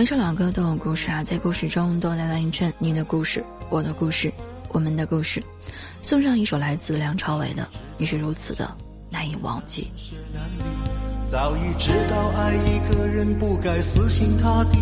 [0.00, 4.32] 每首老歌都有故事啊，在故事中都带来一阵你的故事、我的故事、
[4.70, 5.42] 我们的故事。
[6.00, 7.64] 送上一首来自梁朝伟的
[7.98, 8.74] 《你是如此的
[9.10, 9.92] 难以忘记》。
[11.30, 14.78] 早已知道爱一个人不该死心塌地，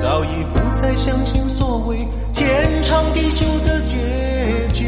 [0.00, 4.86] 早已不再相信所谓天长地久的结局。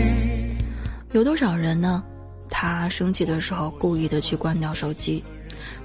[1.10, 2.04] 有多少人呢？
[2.48, 5.24] 他生气的时候故意的去关掉手机，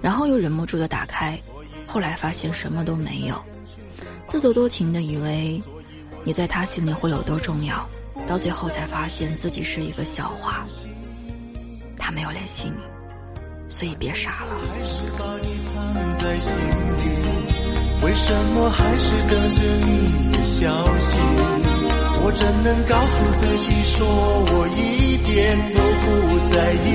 [0.03, 1.35] 然后又忍不住的打开，
[1.91, 3.35] 后来发现什么都没有。
[4.25, 5.61] 自作多情的以为
[6.23, 7.85] 你在他心里会有多重要，
[8.25, 10.65] 到最后才发现自己是一个笑话。
[11.97, 12.81] 他没有联系你，
[13.67, 14.55] 所以别傻了。
[14.71, 15.73] 还是把你藏
[16.13, 16.55] 在心
[16.97, 17.03] 里，
[18.05, 21.17] 为什么还是等着你的消息？
[22.23, 26.07] 我怎能告诉自己说我一点都不
[26.55, 26.90] 在意？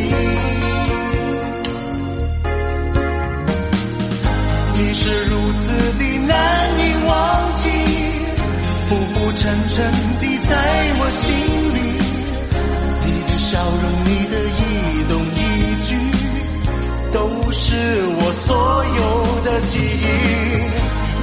[8.89, 11.25] 浮浮沉沉的在我心
[11.75, 11.79] 里。
[13.05, 14.61] 你的笑容，你的一
[15.09, 15.39] 动一
[15.83, 15.89] 举，
[17.13, 17.19] 都
[17.51, 17.67] 是
[18.19, 19.01] 我所有
[19.45, 20.07] 的记忆。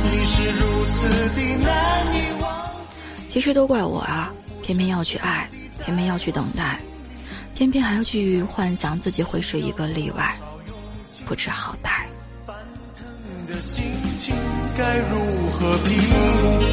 [0.05, 2.45] 你是如此的难以忘
[2.89, 2.95] 记。
[3.29, 5.49] 其实都怪我啊，偏偏要去爱，
[5.83, 6.77] 偏偏要去等待，
[7.55, 10.35] 偏偏还要去幻想自己会是一个例外，
[11.25, 11.92] 不知好歹。
[13.65, 14.35] 心情
[14.77, 15.15] 该如
[15.51, 15.87] 何平
[16.59, 16.69] 静？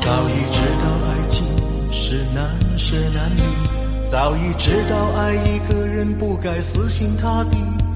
[0.00, 1.36] 早已知道爱情
[1.92, 2.40] 是难
[2.76, 3.42] 舍难离，
[4.10, 7.56] 早已知道爱一个人不该死心塌地。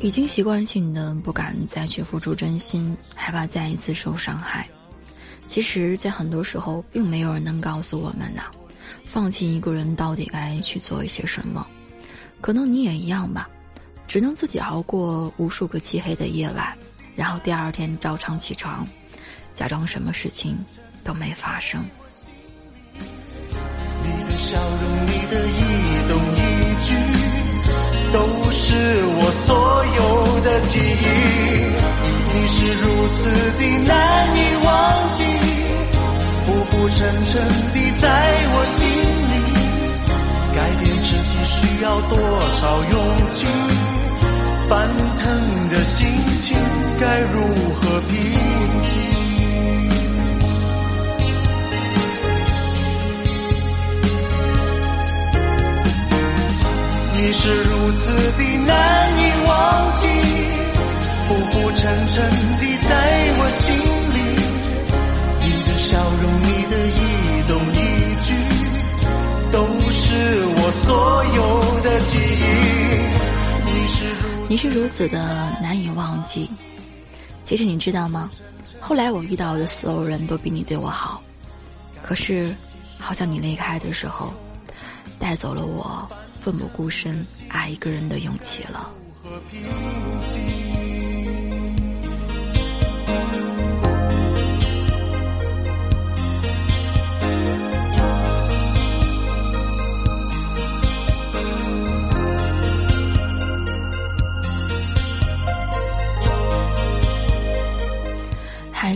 [0.00, 4.68] 已经习惯性的不敢再去付出真心，害怕再一次受伤害。
[5.48, 8.44] 其实，在很多时候，并没有人能告诉我们呐，
[9.04, 11.66] 放弃一个人到底该去做一些什么。
[12.40, 13.50] 可能你也一样吧，
[14.06, 16.72] 只能自己熬过无数个漆黑的夜晚，
[17.16, 18.86] 然后第二天照常起床，
[19.52, 20.56] 假装什么事情
[21.02, 21.84] 都没发生。
[22.94, 26.38] 你的笑容，你的一动一
[26.86, 26.94] 举。
[28.10, 28.18] 都
[28.50, 29.54] 是我所
[37.28, 38.06] 浮沉沉的在
[38.52, 39.34] 我心里。
[40.56, 42.16] 改变自己需要多
[42.48, 42.96] 少勇
[43.30, 43.46] 气？
[44.68, 46.56] 翻腾的心情
[46.98, 47.36] 该如
[47.74, 48.10] 何平
[48.82, 48.90] 静？
[57.12, 58.02] 你是如此
[58.38, 58.72] 的难
[74.48, 75.18] 你是如此的
[75.60, 76.48] 难以忘记。
[77.44, 78.30] 其实你知道吗？
[78.80, 81.22] 后来我遇到的所有人都比你对我好，
[82.02, 82.54] 可是，
[82.98, 84.32] 好像你离开的时候，
[85.18, 86.08] 带走了我。
[86.40, 88.90] 奋不顾身爱一个人的勇气了。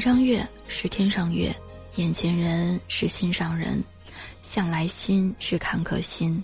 [0.02, 1.54] 上月是天上月，
[1.94, 3.80] 眼前人是心上人，
[4.42, 6.42] 向来心是坎坷心。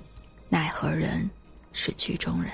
[0.48, 1.28] 奈何人
[1.72, 2.52] 是局中人。